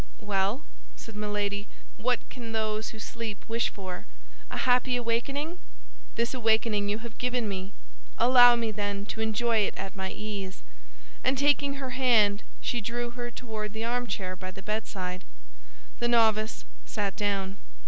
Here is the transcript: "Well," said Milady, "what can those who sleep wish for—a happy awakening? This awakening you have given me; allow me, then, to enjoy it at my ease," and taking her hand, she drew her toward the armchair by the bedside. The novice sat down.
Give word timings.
"Well," 0.21 0.63
said 0.95 1.15
Milady, 1.15 1.67
"what 1.97 2.27
can 2.31 2.53
those 2.53 2.89
who 2.89 2.97
sleep 2.97 3.45
wish 3.47 3.69
for—a 3.69 4.57
happy 4.57 4.95
awakening? 4.95 5.59
This 6.15 6.33
awakening 6.33 6.89
you 6.89 6.97
have 7.05 7.19
given 7.19 7.47
me; 7.47 7.73
allow 8.17 8.55
me, 8.55 8.71
then, 8.71 9.05
to 9.13 9.21
enjoy 9.21 9.57
it 9.57 9.75
at 9.77 9.95
my 9.95 10.09
ease," 10.09 10.63
and 11.23 11.37
taking 11.37 11.75
her 11.75 11.91
hand, 11.91 12.41
she 12.61 12.81
drew 12.81 13.11
her 13.11 13.29
toward 13.29 13.73
the 13.73 13.85
armchair 13.85 14.35
by 14.35 14.49
the 14.49 14.63
bedside. 14.63 15.23
The 15.99 16.07
novice 16.07 16.65
sat 16.87 17.15
down. 17.15 17.57